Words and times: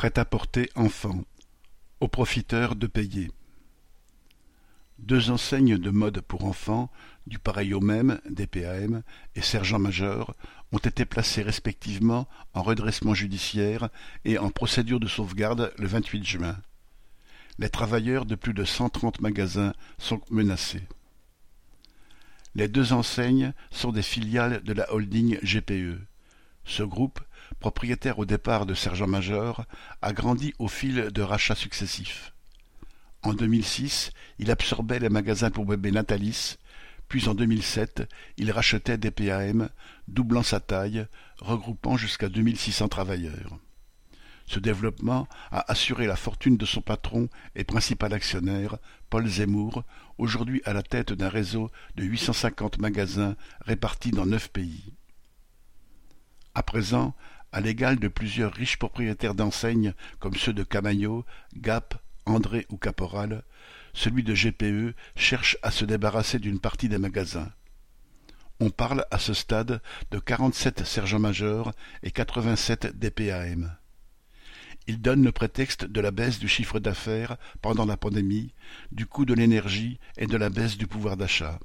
Prêt-à-porter 0.00 0.70
enfant. 0.76 1.24
Aux 2.00 2.08
profiteurs 2.08 2.74
de 2.74 2.86
payer. 2.86 3.30
Deux 4.98 5.30
enseignes 5.30 5.76
de 5.76 5.90
mode 5.90 6.22
pour 6.22 6.46
enfants, 6.46 6.90
du 7.26 7.38
pareil 7.38 7.74
au 7.74 7.80
même, 7.80 8.18
DPAM 8.30 9.02
et 9.34 9.42
Sergent-Major, 9.42 10.34
ont 10.72 10.78
été 10.78 11.04
placées 11.04 11.42
respectivement 11.42 12.26
en 12.54 12.62
redressement 12.62 13.12
judiciaire 13.12 13.90
et 14.24 14.38
en 14.38 14.48
procédure 14.48 15.00
de 15.00 15.06
sauvegarde 15.06 15.70
le 15.76 15.86
28 15.86 16.24
juin. 16.24 16.56
Les 17.58 17.68
travailleurs 17.68 18.24
de 18.24 18.36
plus 18.36 18.54
de 18.54 18.64
130 18.64 19.20
magasins 19.20 19.74
sont 19.98 20.22
menacés. 20.30 20.88
Les 22.54 22.68
deux 22.68 22.94
enseignes 22.94 23.52
sont 23.70 23.92
des 23.92 24.00
filiales 24.00 24.62
de 24.62 24.72
la 24.72 24.90
holding 24.94 25.38
GPE. 25.42 26.00
Ce 26.64 26.82
groupe, 26.82 27.20
propriétaire 27.58 28.18
au 28.18 28.24
départ 28.24 28.66
de 28.66 28.74
sergent-major, 28.74 29.64
a 30.02 30.12
grandi 30.12 30.54
au 30.58 30.68
fil 30.68 31.10
de 31.10 31.22
rachats 31.22 31.54
successifs. 31.54 32.32
En 33.22 33.34
2006, 33.34 34.12
il 34.38 34.50
absorbait 34.50 34.98
les 34.98 35.10
magasins 35.10 35.50
pour 35.50 35.66
bébés 35.66 35.90
Natalis, 35.90 36.56
puis 37.08 37.28
en 37.28 37.34
2007, 37.34 38.08
il 38.36 38.50
rachetait 38.52 38.96
des 38.96 39.10
PAM, 39.10 39.68
doublant 40.08 40.44
sa 40.44 40.60
taille, 40.60 41.06
regroupant 41.38 41.96
jusqu'à 41.96 42.28
2600 42.28 42.88
travailleurs. 42.88 43.58
Ce 44.46 44.58
développement 44.58 45.28
a 45.50 45.70
assuré 45.70 46.06
la 46.06 46.16
fortune 46.16 46.56
de 46.56 46.66
son 46.66 46.80
patron 46.80 47.28
et 47.54 47.64
principal 47.64 48.12
actionnaire, 48.12 48.78
Paul 49.08 49.26
Zemmour, 49.26 49.84
aujourd'hui 50.18 50.62
à 50.64 50.72
la 50.72 50.82
tête 50.82 51.12
d'un 51.12 51.28
réseau 51.28 51.70
de 51.96 52.04
850 52.04 52.78
magasins 52.78 53.36
répartis 53.60 54.12
dans 54.12 54.26
neuf 54.26 54.48
pays. 54.48 54.92
À 56.54 56.62
présent, 56.62 57.14
à 57.52 57.60
l'égal 57.60 57.98
de 57.98 58.08
plusieurs 58.08 58.52
riches 58.52 58.76
propriétaires 58.76 59.34
d'enseignes 59.34 59.94
comme 60.18 60.34
ceux 60.34 60.52
de 60.52 60.64
Camaillot, 60.64 61.24
Gap, 61.56 61.94
André 62.26 62.66
ou 62.70 62.76
Caporal, 62.76 63.44
celui 63.92 64.22
de 64.22 64.34
GPE 64.34 64.94
cherche 65.16 65.56
à 65.62 65.70
se 65.70 65.84
débarrasser 65.84 66.38
d'une 66.38 66.60
partie 66.60 66.88
des 66.88 66.98
magasins. 66.98 67.50
On 68.60 68.70
parle 68.70 69.06
à 69.10 69.18
ce 69.18 69.32
stade 69.32 69.80
de 70.10 70.18
quarante-sept 70.18 70.84
sergents-majors 70.84 71.72
et 72.02 72.10
quatre-vingt-sept 72.10 72.98
DPAM. 72.98 73.76
Il 74.86 75.00
donne 75.00 75.24
le 75.24 75.32
prétexte 75.32 75.84
de 75.84 76.00
la 76.00 76.10
baisse 76.10 76.38
du 76.38 76.48
chiffre 76.48 76.80
d'affaires 76.80 77.36
pendant 77.62 77.86
la 77.86 77.96
pandémie, 77.96 78.54
du 78.92 79.06
coût 79.06 79.24
de 79.24 79.34
l'énergie 79.34 79.98
et 80.16 80.26
de 80.26 80.36
la 80.36 80.50
baisse 80.50 80.76
du 80.76 80.86
pouvoir 80.86 81.16
d'achat 81.16 81.58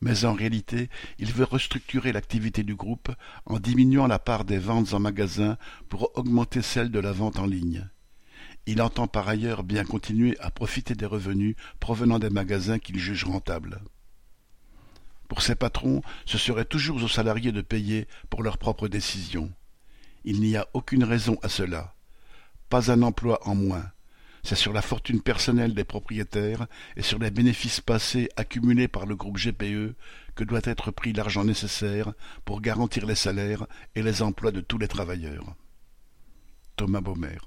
mais 0.00 0.24
en 0.24 0.32
réalité 0.32 0.88
il 1.18 1.32
veut 1.32 1.44
restructurer 1.44 2.12
l'activité 2.12 2.62
du 2.62 2.74
groupe 2.74 3.10
en 3.46 3.58
diminuant 3.58 4.06
la 4.06 4.18
part 4.18 4.44
des 4.44 4.58
ventes 4.58 4.94
en 4.94 4.98
magasin 4.98 5.58
pour 5.88 6.16
augmenter 6.16 6.62
celle 6.62 6.90
de 6.90 6.98
la 6.98 7.12
vente 7.12 7.38
en 7.38 7.46
ligne. 7.46 7.88
Il 8.66 8.82
entend 8.82 9.06
par 9.06 9.28
ailleurs 9.28 9.64
bien 9.64 9.84
continuer 9.84 10.38
à 10.40 10.50
profiter 10.50 10.94
des 10.94 11.06
revenus 11.06 11.56
provenant 11.80 12.18
des 12.18 12.30
magasins 12.30 12.78
qu'il 12.78 12.98
juge 12.98 13.24
rentables. 13.24 13.80
Pour 15.28 15.42
ses 15.42 15.54
patrons, 15.54 16.02
ce 16.26 16.38
serait 16.38 16.64
toujours 16.64 17.02
aux 17.02 17.08
salariés 17.08 17.52
de 17.52 17.62
payer 17.62 18.06
pour 18.28 18.42
leurs 18.42 18.58
propres 18.58 18.88
décisions. 18.88 19.50
Il 20.24 20.40
n'y 20.40 20.56
a 20.56 20.66
aucune 20.74 21.04
raison 21.04 21.38
à 21.42 21.48
cela. 21.48 21.94
Pas 22.68 22.90
un 22.90 23.02
emploi 23.02 23.40
en 23.48 23.54
moins 23.54 23.90
c'est 24.42 24.56
sur 24.56 24.72
la 24.72 24.82
fortune 24.82 25.20
personnelle 25.20 25.74
des 25.74 25.84
propriétaires 25.84 26.66
et 26.96 27.02
sur 27.02 27.18
les 27.18 27.30
bénéfices 27.30 27.80
passés 27.80 28.28
accumulés 28.36 28.88
par 28.88 29.06
le 29.06 29.16
groupe 29.16 29.38
GPE 29.38 29.94
que 30.34 30.44
doit 30.44 30.60
être 30.64 30.90
pris 30.90 31.12
l'argent 31.12 31.44
nécessaire 31.44 32.12
pour 32.44 32.60
garantir 32.60 33.06
les 33.06 33.14
salaires 33.14 33.66
et 33.94 34.02
les 34.02 34.22
emplois 34.22 34.52
de 34.52 34.60
tous 34.60 34.78
les 34.78 34.88
travailleurs. 34.88 35.54
Thomas 36.76 37.00
Baumer 37.00 37.38